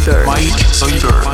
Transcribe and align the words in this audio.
Mike 0.00 0.12
Zoidberg. 0.12 0.26
Mike 0.26 0.74
Zoidberg. 0.74 1.29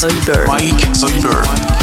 Mike 0.00 0.12
Soyberg. 0.12 0.46
Mike 0.46 0.94
Zoidberg. 0.94 1.77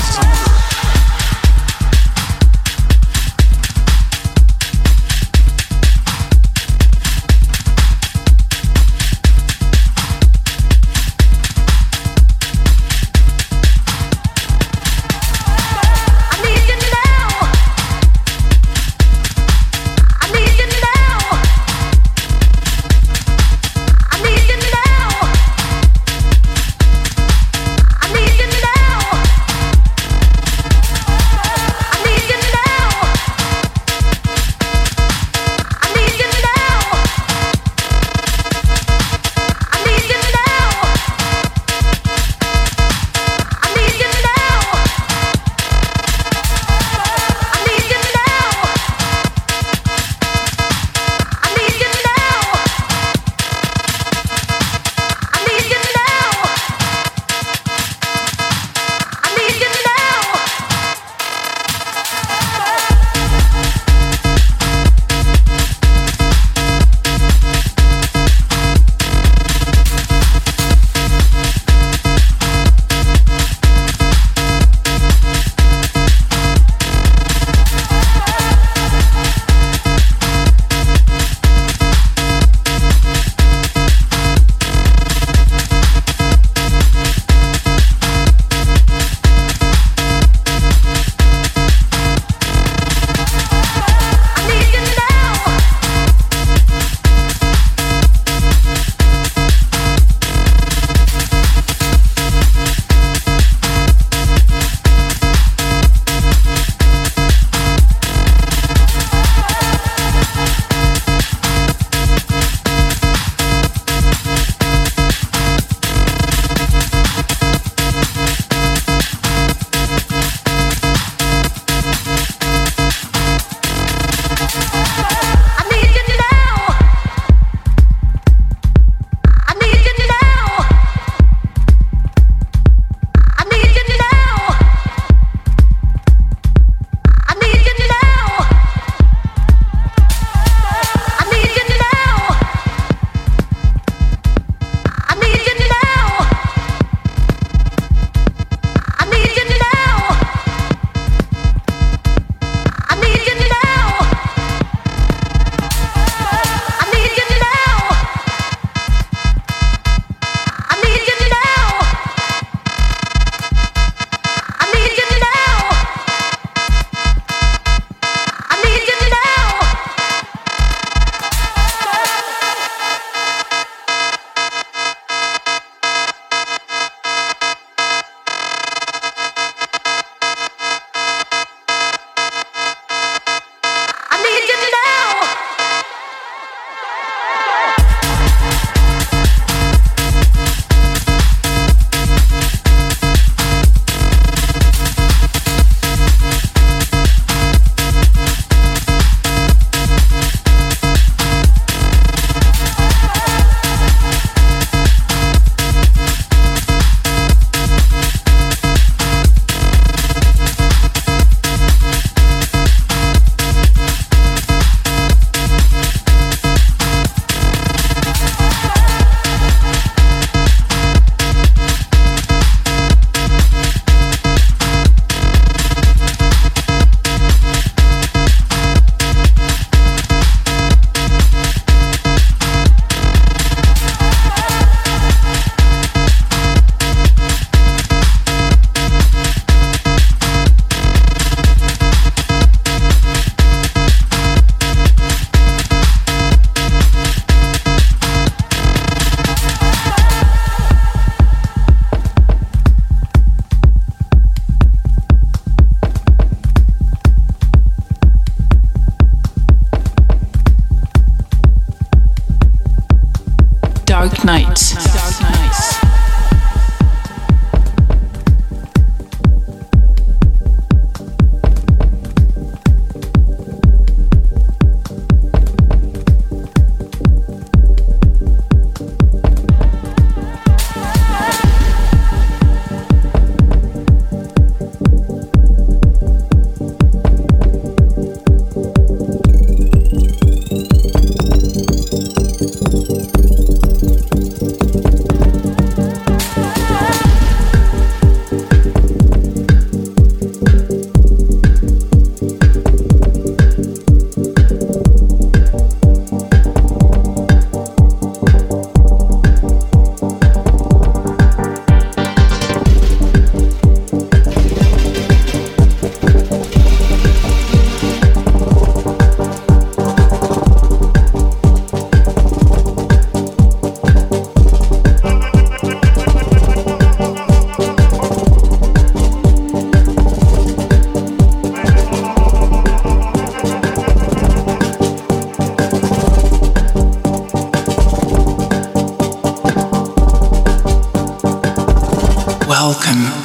Welcome 342.55 343.25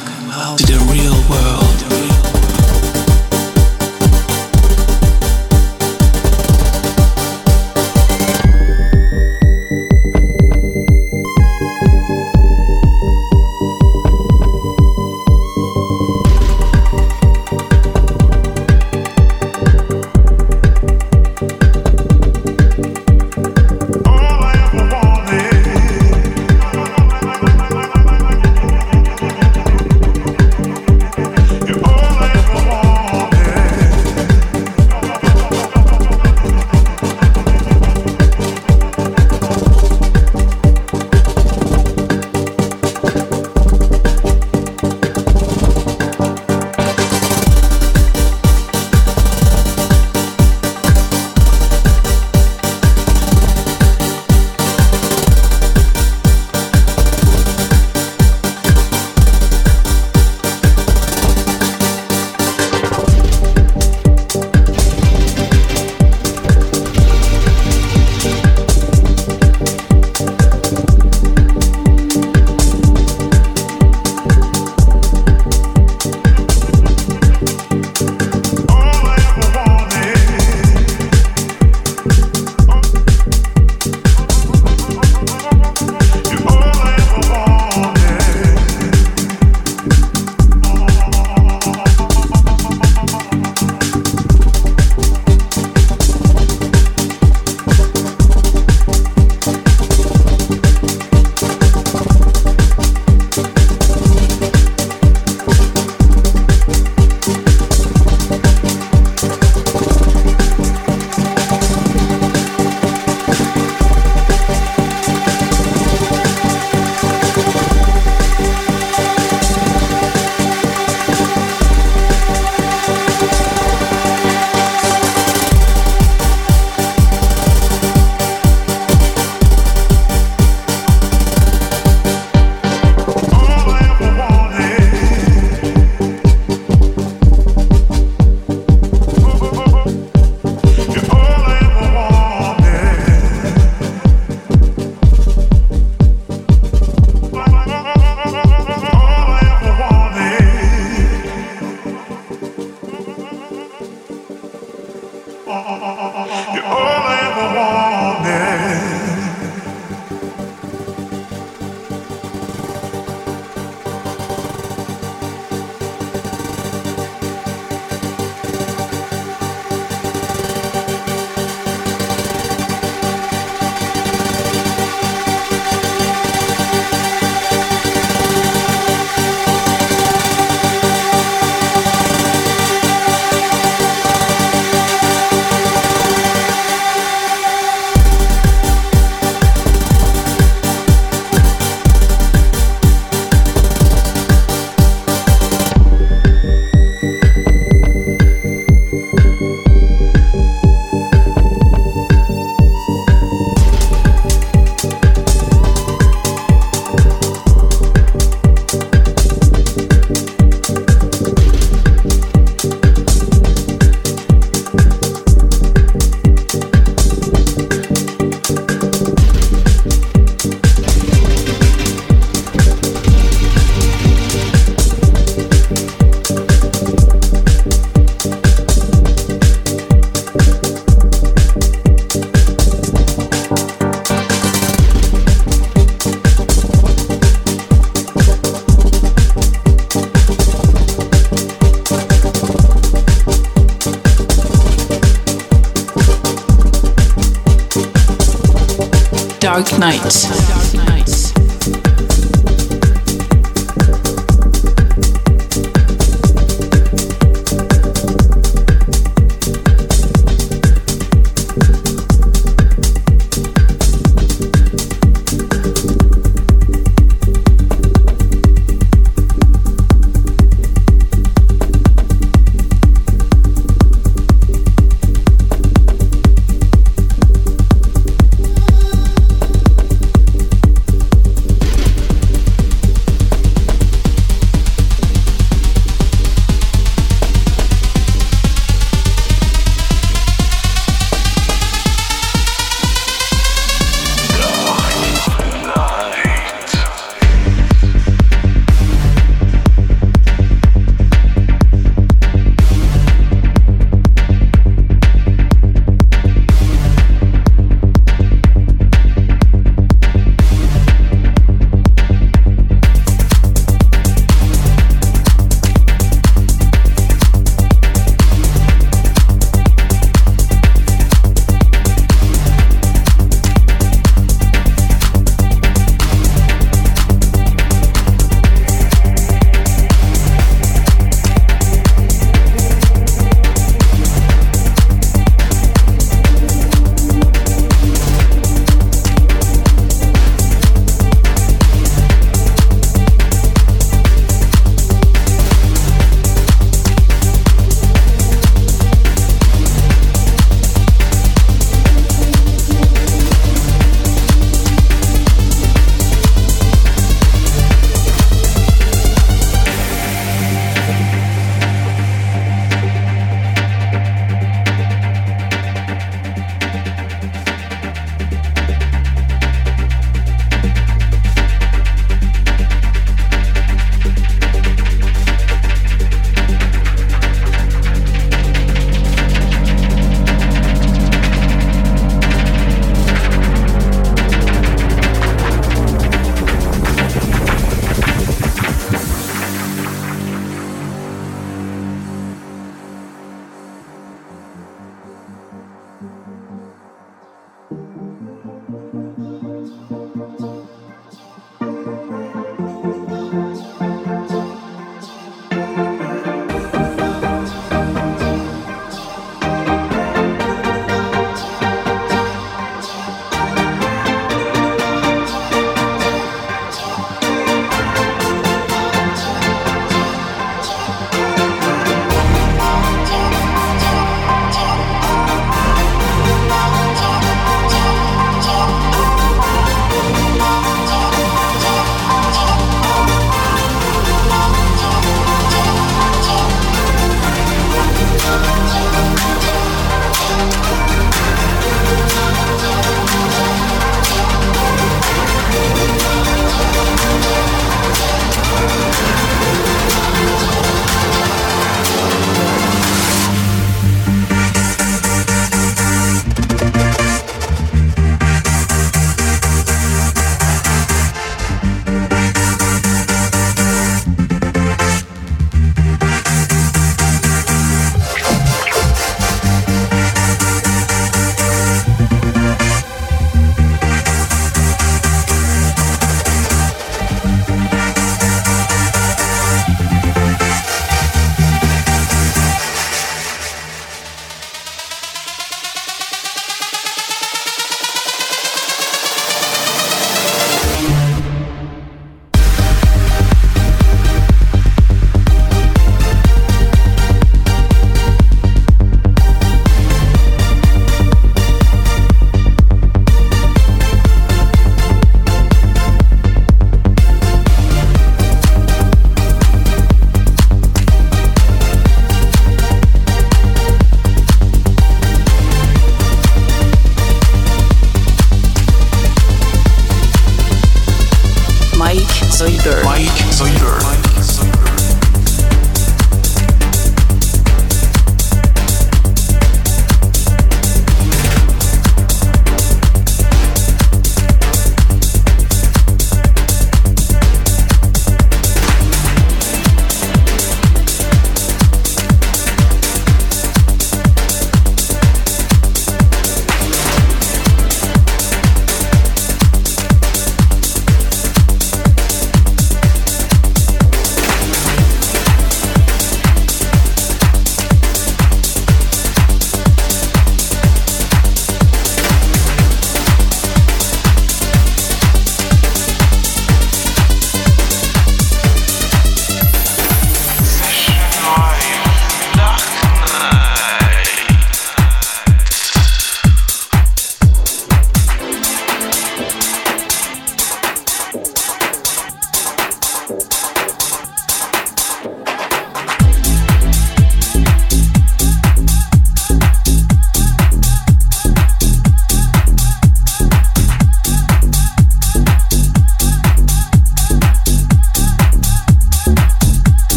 Dark 250.11 250.40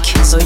Music, 0.00 0.24
soy 0.24 0.40